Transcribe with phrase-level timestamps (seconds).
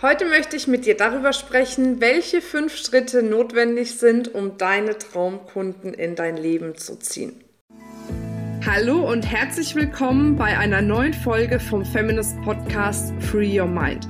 [0.00, 5.92] Heute möchte ich mit dir darüber sprechen, welche fünf Schritte notwendig sind, um deine Traumkunden
[5.92, 7.32] in dein Leben zu ziehen.
[8.64, 14.06] Hallo und herzlich willkommen bei einer neuen Folge vom Feminist Podcast Free Your Mind.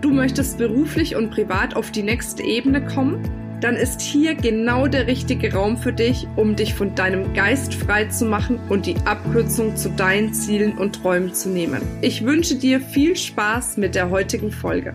[0.00, 3.28] Du möchtest beruflich und privat auf die nächste Ebene kommen?
[3.60, 8.04] Dann ist hier genau der richtige Raum für dich, um dich von deinem Geist frei
[8.04, 11.82] zu machen und die Abkürzung zu deinen Zielen und Träumen zu nehmen.
[12.00, 14.94] Ich wünsche dir viel Spaß mit der heutigen Folge.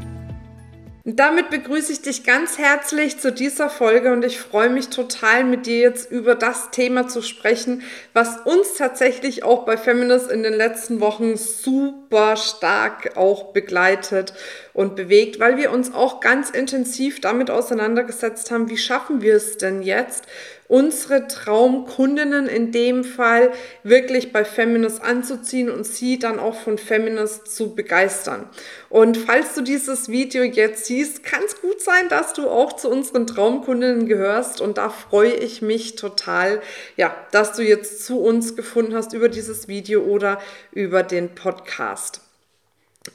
[1.07, 5.45] Und damit begrüße ich dich ganz herzlich zu dieser Folge und ich freue mich total
[5.45, 10.43] mit dir jetzt über das Thema zu sprechen, was uns tatsächlich auch bei Feminist in
[10.43, 14.33] den letzten Wochen super stark auch begleitet
[14.73, 19.57] und bewegt, weil wir uns auch ganz intensiv damit auseinandergesetzt haben, wie schaffen wir es
[19.57, 20.25] denn jetzt,
[20.67, 23.51] unsere Traumkundinnen in dem Fall
[23.83, 28.49] wirklich bei Feminist anzuziehen und sie dann auch von Feminist zu begeistern.
[28.89, 32.89] Und falls du dieses Video jetzt siehst, kann es gut sein, dass du auch zu
[32.89, 36.61] unseren Traumkundinnen gehörst und da freue ich mich total,
[36.97, 42.21] ja, dass du jetzt zu uns gefunden hast über dieses Video oder über den Podcast.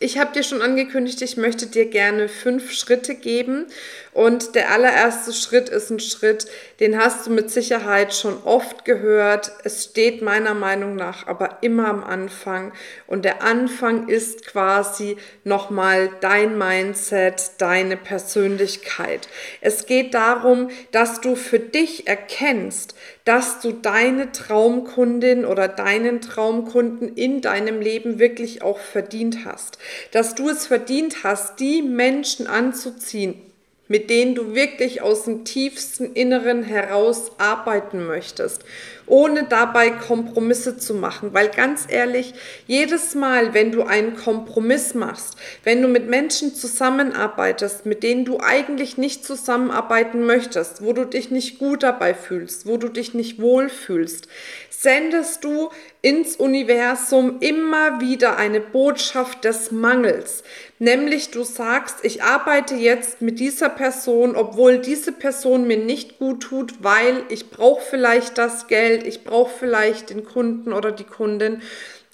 [0.00, 3.66] Ich habe dir schon angekündigt, ich möchte dir gerne fünf Schritte geben.
[4.12, 6.46] Und der allererste Schritt ist ein Schritt,
[6.80, 9.52] den hast du mit Sicherheit schon oft gehört.
[9.64, 12.72] Es steht meiner Meinung nach aber immer am Anfang.
[13.06, 19.28] Und der Anfang ist quasi nochmal dein Mindset, deine Persönlichkeit.
[19.62, 27.14] Es geht darum, dass du für dich erkennst, dass du deine Traumkundin oder deinen Traumkunden
[27.16, 29.78] in deinem Leben wirklich auch verdient hast.
[30.10, 33.51] Dass du es verdient hast, die Menschen anzuziehen,
[33.92, 38.64] mit denen du wirklich aus dem tiefsten Inneren heraus arbeiten möchtest,
[39.06, 41.32] ohne dabei Kompromisse zu machen.
[41.32, 42.34] Weil ganz ehrlich,
[42.66, 48.40] jedes Mal, wenn du einen Kompromiss machst, wenn du mit Menschen zusammenarbeitest, mit denen du
[48.40, 53.40] eigentlich nicht zusammenarbeiten möchtest, wo du dich nicht gut dabei fühlst, wo du dich nicht
[53.40, 54.28] wohl fühlst,
[54.82, 60.42] sendest du ins Universum immer wieder eine Botschaft des Mangels.
[60.80, 66.42] Nämlich du sagst, ich arbeite jetzt mit dieser Person, obwohl diese Person mir nicht gut
[66.42, 71.62] tut, weil ich brauche vielleicht das Geld, ich brauche vielleicht den Kunden oder die Kundin.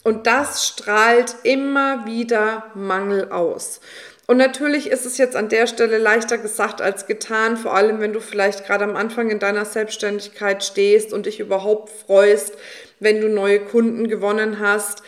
[0.05, 3.81] Und das strahlt immer wieder Mangel aus.
[4.27, 8.13] Und natürlich ist es jetzt an der Stelle leichter gesagt als getan, vor allem wenn
[8.13, 12.55] du vielleicht gerade am Anfang in deiner Selbstständigkeit stehst und dich überhaupt freust,
[13.01, 15.03] wenn du neue Kunden gewonnen hast.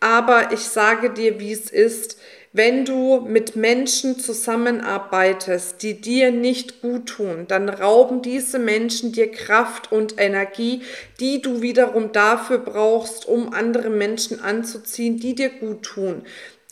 [0.00, 2.18] Aber ich sage dir, wie es ist.
[2.58, 9.30] Wenn du mit Menschen zusammenarbeitest, die dir nicht gut tun, dann rauben diese Menschen dir
[9.30, 10.80] Kraft und Energie,
[11.20, 16.22] die du wiederum dafür brauchst, um andere Menschen anzuziehen, die dir gut tun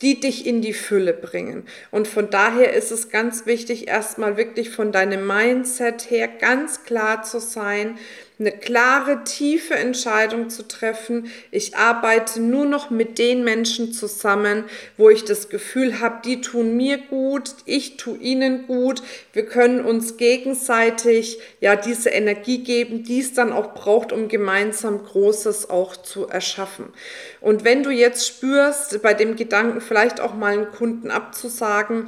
[0.01, 1.63] die dich in die Fülle bringen.
[1.89, 7.23] Und von daher ist es ganz wichtig, erstmal wirklich von deinem Mindset her ganz klar
[7.23, 7.97] zu sein,
[8.39, 11.31] eine klare, tiefe Entscheidung zu treffen.
[11.51, 14.65] Ich arbeite nur noch mit den Menschen zusammen,
[14.97, 19.01] wo ich das Gefühl habe, die tun mir gut, ich tue ihnen gut.
[19.31, 25.03] Wir können uns gegenseitig ja diese Energie geben, die es dann auch braucht, um gemeinsam
[25.03, 26.87] Großes auch zu erschaffen.
[27.39, 32.07] Und wenn du jetzt spürst, bei dem Gedanken vielleicht auch mal einen Kunden abzusagen,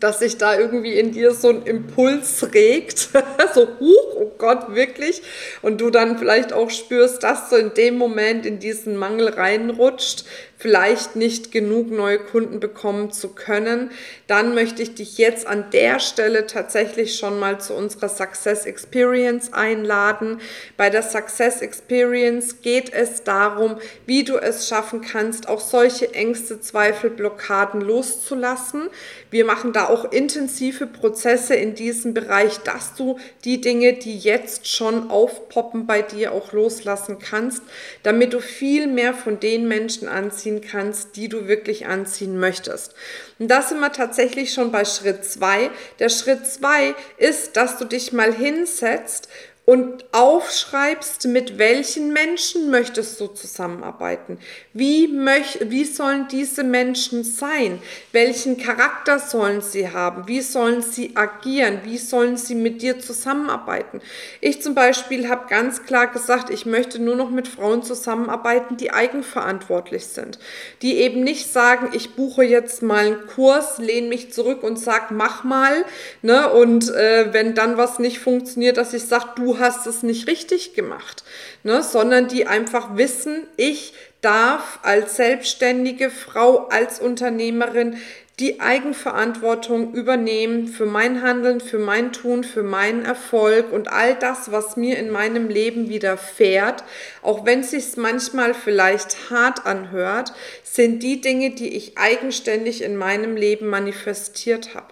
[0.00, 3.08] dass sich da irgendwie in dir so ein Impuls regt,
[3.54, 5.22] so, huch, oh Gott, wirklich,
[5.62, 10.24] und du dann vielleicht auch spürst, dass du in dem Moment in diesen Mangel reinrutscht,
[10.58, 13.90] vielleicht nicht genug neue Kunden bekommen zu können,
[14.26, 19.52] dann möchte ich dich jetzt an der Stelle tatsächlich schon mal zu unserer Success Experience
[19.52, 20.40] einladen.
[20.76, 26.60] Bei der Success Experience geht es darum, wie du es schaffen kannst, auch solche Ängste,
[26.60, 28.88] Zweifel, Blockaden loszulassen.
[29.30, 34.68] Wir machen da auch intensive Prozesse in diesem Bereich, dass du die Dinge, die jetzt
[34.68, 37.62] schon aufpoppen bei dir, auch loslassen kannst,
[38.02, 42.94] damit du viel mehr von den Menschen anziehst, anziehen kannst, die du wirklich anziehen möchtest.
[43.38, 45.70] Und das sind wir tatsächlich schon bei Schritt zwei.
[45.98, 49.28] Der Schritt zwei ist, dass du dich mal hinsetzt
[49.66, 54.38] und aufschreibst, mit welchen Menschen möchtest du zusammenarbeiten.
[54.72, 57.80] Wie, möch, wie sollen diese Menschen sein?
[58.12, 60.28] Welchen Charakter sollen sie haben?
[60.28, 61.80] Wie sollen sie agieren?
[61.82, 64.00] Wie sollen sie mit dir zusammenarbeiten?
[64.40, 68.92] Ich zum Beispiel habe ganz klar gesagt, ich möchte nur noch mit Frauen zusammenarbeiten, die
[68.92, 70.38] eigenverantwortlich sind.
[70.82, 75.10] Die eben nicht sagen, ich buche jetzt mal einen Kurs, lehne mich zurück und sag,
[75.10, 75.84] mach mal.
[76.22, 76.48] Ne?
[76.52, 80.74] Und äh, wenn dann was nicht funktioniert, dass ich sage, du hast es nicht richtig
[80.74, 81.24] gemacht,
[81.62, 81.82] ne?
[81.82, 87.96] sondern die einfach wissen, ich darf als selbstständige Frau, als Unternehmerin
[88.38, 94.52] die Eigenverantwortung übernehmen für mein Handeln, für mein Tun, für meinen Erfolg und all das,
[94.52, 96.84] was mir in meinem Leben widerfährt,
[97.22, 102.96] auch wenn es sich manchmal vielleicht hart anhört, sind die Dinge, die ich eigenständig in
[102.98, 104.88] meinem Leben manifestiert habe.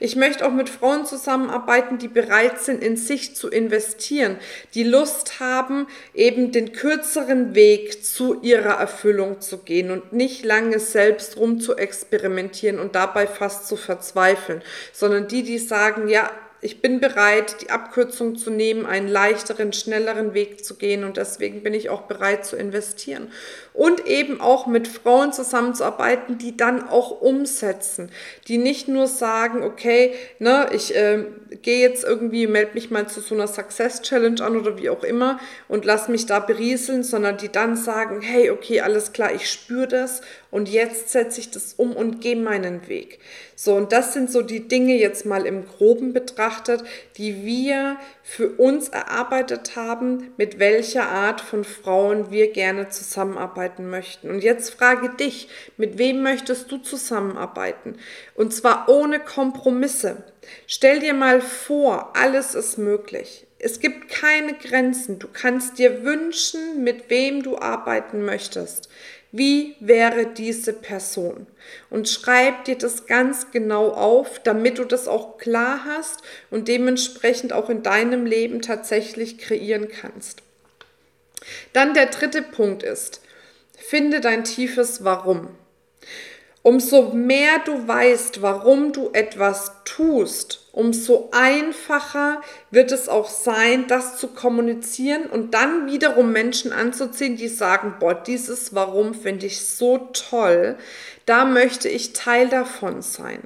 [0.00, 4.36] Ich möchte auch mit Frauen zusammenarbeiten, die bereit sind, in sich zu investieren,
[4.74, 10.80] die Lust haben, eben den kürzeren Weg zu ihrer Erfüllung zu gehen und nicht lange
[10.80, 14.62] selbst rum zu experimentieren und dabei fast zu verzweifeln,
[14.92, 16.30] sondern die, die sagen, ja,
[16.60, 21.62] ich bin bereit, die Abkürzung zu nehmen, einen leichteren, schnelleren Weg zu gehen und deswegen
[21.62, 23.30] bin ich auch bereit zu investieren.
[23.78, 28.10] Und eben auch mit Frauen zusammenzuarbeiten, die dann auch umsetzen,
[28.48, 31.26] die nicht nur sagen, okay, ne, ich äh,
[31.62, 35.04] gehe jetzt irgendwie, melde mich mal zu so einer Success Challenge an oder wie auch
[35.04, 35.38] immer
[35.68, 39.86] und lass mich da berieseln, sondern die dann sagen, hey, okay, alles klar, ich spüre
[39.86, 43.20] das und jetzt setze ich das um und gehe meinen Weg.
[43.54, 46.82] So, und das sind so die Dinge jetzt mal im groben betrachtet,
[47.16, 47.96] die wir
[48.30, 54.28] für uns erarbeitet haben, mit welcher Art von Frauen wir gerne zusammenarbeiten möchten.
[54.28, 55.48] Und jetzt frage dich,
[55.78, 57.96] mit wem möchtest du zusammenarbeiten?
[58.34, 60.24] Und zwar ohne Kompromisse.
[60.66, 63.46] Stell dir mal vor, alles ist möglich.
[63.58, 65.18] Es gibt keine Grenzen.
[65.18, 68.90] Du kannst dir wünschen, mit wem du arbeiten möchtest.
[69.30, 71.46] Wie wäre diese Person?
[71.90, 77.52] Und schreib dir das ganz genau auf, damit du das auch klar hast und dementsprechend
[77.52, 80.42] auch in deinem Leben tatsächlich kreieren kannst.
[81.74, 83.20] Dann der dritte Punkt ist,
[83.76, 85.48] finde dein tiefes Warum.
[86.68, 94.18] Umso mehr du weißt, warum du etwas tust, umso einfacher wird es auch sein, das
[94.18, 100.10] zu kommunizieren und dann wiederum Menschen anzuziehen, die sagen, boah, dieses Warum finde ich so
[100.12, 100.76] toll,
[101.24, 103.40] da möchte ich Teil davon sein.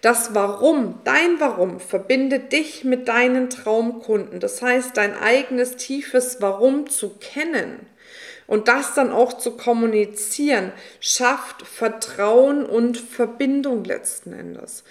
[0.00, 4.40] Das Warum, dein Warum verbindet dich mit deinen Traumkunden.
[4.40, 7.86] Das heißt, dein eigenes tiefes Warum zu kennen
[8.46, 14.84] und das dann auch zu kommunizieren, schafft Vertrauen und Verbindung letzten Endes.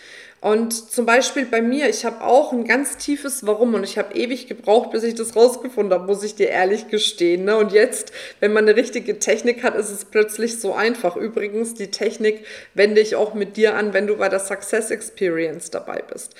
[0.43, 4.13] Und zum Beispiel bei mir, ich habe auch ein ganz tiefes Warum und ich habe
[4.13, 7.45] ewig gebraucht, bis ich das rausgefunden habe, muss ich dir ehrlich gestehen.
[7.45, 7.55] Ne?
[7.55, 8.11] Und jetzt,
[8.41, 11.15] wenn man eine richtige Technik hat, ist es plötzlich so einfach.
[11.15, 15.71] Übrigens, die Technik wende ich auch mit dir an, wenn du bei der Success Experience
[15.71, 16.35] dabei bist.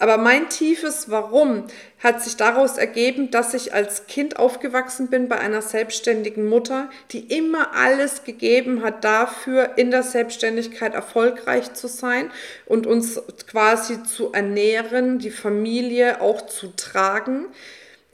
[0.00, 1.64] Aber mein tiefes Warum
[1.98, 7.36] hat sich daraus ergeben, dass ich als Kind aufgewachsen bin bei einer selbstständigen Mutter, die
[7.36, 12.30] immer alles gegeben hat dafür, in der Selbstständigkeit erfolgreich zu sein
[12.66, 17.46] und uns quasi zu ernähren, die Familie auch zu tragen.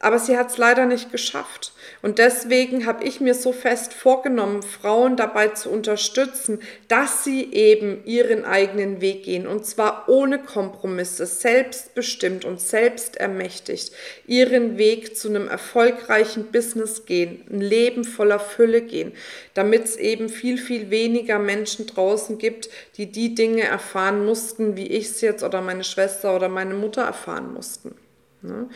[0.04, 1.72] Aber sie hat es leider nicht geschafft.
[2.02, 8.04] Und deswegen habe ich mir so fest vorgenommen, Frauen dabei zu unterstützen, dass sie eben
[8.04, 9.46] ihren eigenen Weg gehen.
[9.46, 13.94] Und zwar ohne Kompromisse, selbstbestimmt und selbstermächtigt
[14.26, 19.12] ihren Weg zu einem erfolgreichen Business gehen, ein Leben voller Fülle gehen,
[19.54, 22.68] damit es eben viel, viel weniger Menschen draußen gibt,
[22.98, 27.04] die die Dinge erfahren mussten, wie ich es jetzt oder meine Schwester oder meine Mutter
[27.04, 27.94] erfahren mussten.
[28.42, 28.68] Ne?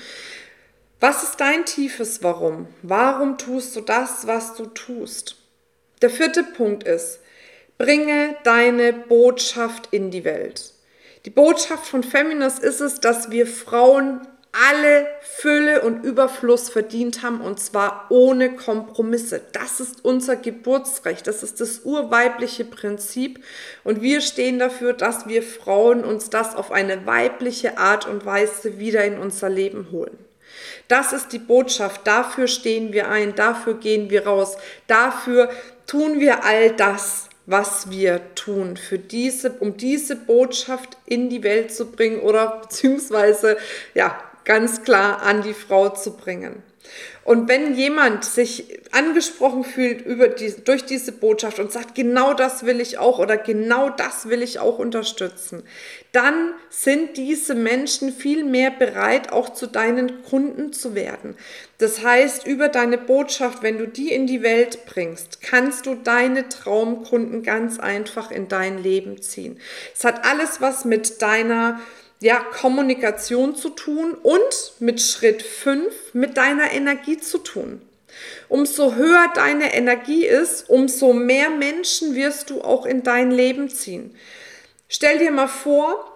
[1.00, 2.66] Was ist dein tiefes Warum?
[2.82, 5.36] Warum tust du das, was du tust?
[6.02, 7.20] Der vierte Punkt ist,
[7.76, 10.74] bringe deine Botschaft in die Welt.
[11.24, 17.42] Die Botschaft von Feminist ist es, dass wir Frauen alle Fülle und Überfluss verdient haben
[17.42, 19.40] und zwar ohne Kompromisse.
[19.52, 23.44] Das ist unser Geburtsrecht, das ist das urweibliche Prinzip
[23.84, 28.80] und wir stehen dafür, dass wir Frauen uns das auf eine weibliche Art und Weise
[28.80, 30.27] wieder in unser Leben holen.
[30.88, 34.56] Das ist die Botschaft, dafür stehen wir ein, dafür gehen wir raus,
[34.86, 35.50] dafür
[35.86, 41.72] tun wir all das, was wir tun, für diese, um diese Botschaft in die Welt
[41.72, 43.56] zu bringen oder beziehungsweise
[43.94, 46.62] ja, ganz klar an die Frau zu bringen.
[47.24, 52.64] Und wenn jemand sich angesprochen fühlt über die, durch diese Botschaft und sagt, genau das
[52.64, 55.62] will ich auch oder genau das will ich auch unterstützen,
[56.12, 61.36] dann sind diese Menschen viel mehr bereit, auch zu deinen Kunden zu werden.
[61.76, 66.48] Das heißt, über deine Botschaft, wenn du die in die Welt bringst, kannst du deine
[66.48, 69.60] Traumkunden ganz einfach in dein Leben ziehen.
[69.94, 71.78] Es hat alles was mit deiner
[72.20, 77.82] ja, Kommunikation zu tun und mit Schritt 5 mit deiner Energie zu tun.
[78.48, 84.16] Umso höher deine Energie ist, umso mehr Menschen wirst du auch in dein Leben ziehen.
[84.88, 86.12] Stell dir mal vor,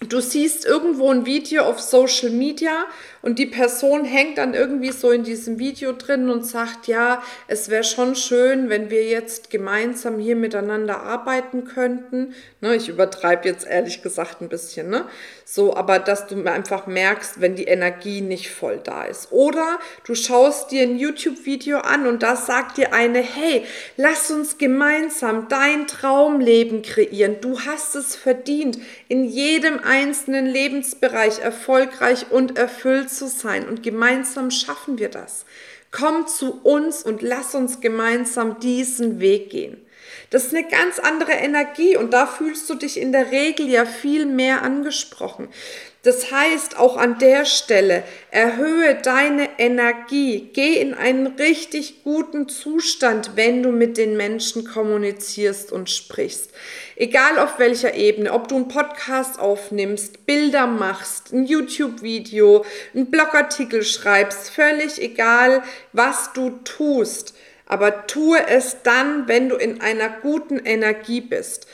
[0.00, 2.86] du siehst irgendwo ein Video auf Social Media
[3.22, 7.68] und die Person hängt dann irgendwie so in diesem Video drin und sagt, ja, es
[7.68, 12.34] wäre schon schön, wenn wir jetzt gemeinsam hier miteinander arbeiten könnten.
[12.60, 15.04] Ne, ich übertreibe jetzt ehrlich gesagt ein bisschen, ne?
[15.44, 19.32] So, aber dass du einfach merkst, wenn die Energie nicht voll da ist.
[19.32, 23.64] Oder du schaust dir ein YouTube-Video an und da sagt dir eine, hey,
[23.96, 27.40] lass uns gemeinsam dein Traumleben kreieren.
[27.40, 33.68] Du hast es verdient, in jedem einzelnen Lebensbereich erfolgreich und erfüllt zu sein.
[33.68, 35.44] Und gemeinsam schaffen wir das.
[35.90, 39.78] Komm zu uns und lass uns gemeinsam diesen Weg gehen.
[40.30, 43.84] Das ist eine ganz andere Energie und da fühlst du dich in der Regel ja
[43.84, 45.48] viel mehr angesprochen.
[46.02, 53.32] Das heißt, auch an der Stelle, erhöhe deine Energie, geh in einen richtig guten Zustand,
[53.34, 56.52] wenn du mit den Menschen kommunizierst und sprichst.
[56.94, 63.82] Egal auf welcher Ebene, ob du einen Podcast aufnimmst, Bilder machst, ein YouTube-Video, einen Blogartikel
[63.82, 67.34] schreibst, völlig egal, was du tust.
[67.70, 71.68] Aber tue es dann, wenn du in einer guten Energie bist.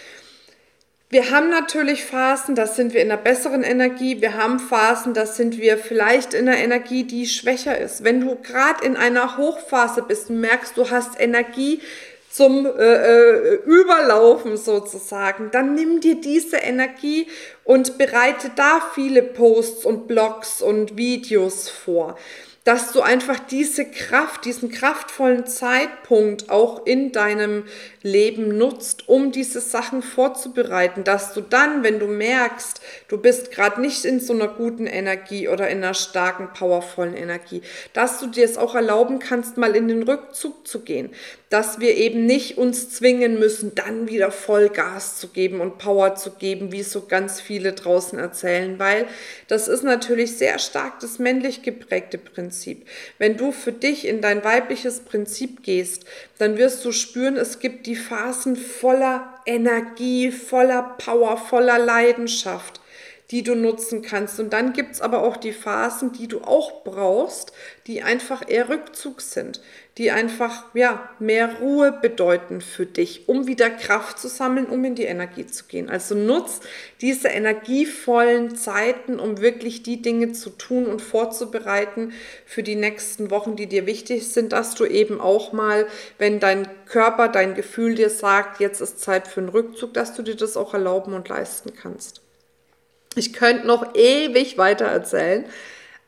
[1.09, 4.21] Wir haben natürlich Phasen, da sind wir in einer besseren Energie.
[4.21, 8.05] Wir haben Phasen, da sind wir vielleicht in einer Energie, die schwächer ist.
[8.05, 11.81] Wenn du gerade in einer Hochphase bist und merkst, du hast Energie
[12.31, 17.27] zum äh, äh, Überlaufen sozusagen, dann nimm dir diese Energie
[17.65, 22.19] und bereite da viele Posts und Blogs und Videos vor
[22.67, 27.63] dass du einfach diese Kraft, diesen kraftvollen Zeitpunkt auch in deinem
[28.03, 33.81] Leben nutzt, um diese Sachen vorzubereiten, dass du dann, wenn du merkst, du bist gerade
[33.81, 38.45] nicht in so einer guten Energie oder in einer starken, powervollen Energie, dass du dir
[38.45, 41.11] es auch erlauben kannst, mal in den Rückzug zu gehen,
[41.51, 46.15] dass wir eben nicht uns zwingen müssen, dann wieder voll Gas zu geben und Power
[46.15, 49.07] zu geben, wie so ganz viele draußen erzählen, weil
[49.47, 52.47] das ist natürlich sehr stark das männlich geprägte Prinzip.
[52.47, 52.87] Prinzip.
[53.19, 56.05] Wenn du für dich in dein weibliches Prinzip gehst,
[56.39, 62.81] dann wirst du spüren, es gibt die Phasen voller Energie, voller Power, voller Leidenschaft
[63.33, 64.39] die du nutzen kannst.
[64.39, 67.53] Und dann gibt es aber auch die Phasen, die du auch brauchst,
[67.89, 69.61] die einfach eher Rückzug sind,
[69.99, 74.95] die einfach ja, mehr Ruhe bedeuten für dich, um wieder Kraft zu sammeln, um in
[74.95, 75.89] die Energie zu gehen.
[75.89, 76.61] Also nutz
[77.01, 82.13] diese energievollen Zeiten, um wirklich die Dinge zu tun und vorzubereiten
[82.45, 85.87] für die nächsten Wochen, die dir wichtig sind, dass du eben auch mal,
[86.19, 90.23] wenn dein Körper, dein Gefühl dir sagt, jetzt ist Zeit für einen Rückzug, dass du
[90.23, 92.21] dir das auch erlauben und leisten kannst.
[93.15, 95.47] Ich könnte noch ewig weiter erzählen.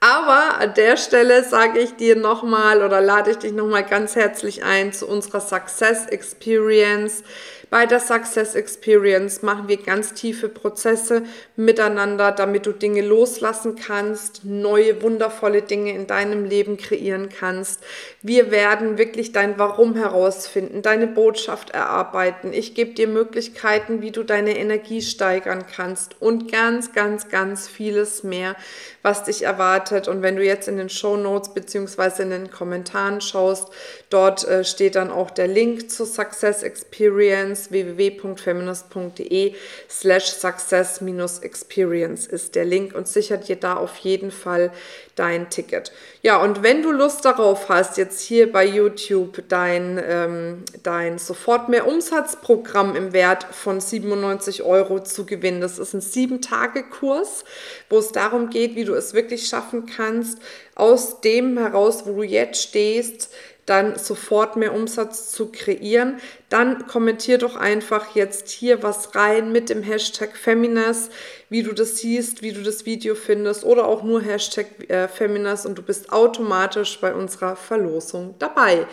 [0.01, 4.63] Aber an der Stelle sage ich dir nochmal oder lade ich dich nochmal ganz herzlich
[4.63, 7.25] ein zu unserer Success Experience.
[7.71, 14.47] Bei der Success Experience machen wir ganz tiefe Prozesse miteinander, damit du Dinge loslassen kannst,
[14.47, 17.81] neue wundervolle Dinge in deinem Leben kreieren kannst.
[18.23, 22.55] Wir werden wirklich dein Warum herausfinden, deine Botschaft erarbeiten.
[22.55, 28.23] Ich gebe dir Möglichkeiten, wie du deine Energie steigern kannst und ganz, ganz, ganz vieles
[28.23, 28.57] mehr,
[29.03, 30.09] was dich erwartet.
[30.09, 33.69] Und wenn du jetzt in den Show Notes beziehungsweise in den Kommentaren schaust,
[34.09, 39.55] dort äh, steht dann auch der Link zur Success Experience Feminist www.feminist.de
[39.89, 44.73] slash success-experience ist der Link und sichert dir da auf jeden Fall
[45.17, 45.93] dein Ticket.
[46.23, 51.69] Ja, und wenn du Lust darauf hast, jetzt hier bei YouTube dein, ähm, dein sofort
[51.69, 57.45] mehr Umsatzprogramm im Wert von 97 Euro zu gewinnen, das ist ein sieben-Tage-Kurs,
[57.89, 60.39] wo es darum geht, wie du es wirklich schaffen kannst,
[60.75, 63.31] aus dem heraus, wo du jetzt stehst,
[63.69, 69.69] dann sofort mehr Umsatz zu kreieren, dann kommentier doch einfach jetzt hier was rein mit
[69.69, 71.11] dem Hashtag Feminas,
[71.51, 75.67] wie du das siehst, wie du das Video findest oder auch nur Hashtag äh, Feminas
[75.67, 78.87] und du bist automatisch bei unserer Verlosung dabei.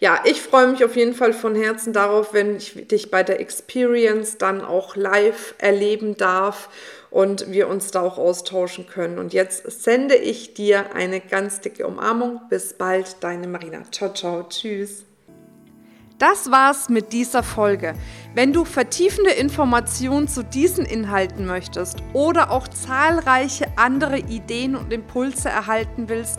[0.00, 3.40] Ja, ich freue mich auf jeden Fall von Herzen darauf, wenn ich dich bei der
[3.40, 6.68] Experience dann auch live erleben darf
[7.12, 9.18] und wir uns da auch austauschen können.
[9.18, 12.40] Und jetzt sende ich dir eine ganz dicke Umarmung.
[12.48, 13.82] Bis bald, deine Marina.
[13.92, 15.04] Ciao, ciao, tschüss.
[16.18, 17.94] Das war's mit dieser Folge.
[18.34, 25.48] Wenn du vertiefende Informationen zu diesen Inhalten möchtest oder auch zahlreiche andere Ideen und Impulse
[25.48, 26.38] erhalten willst,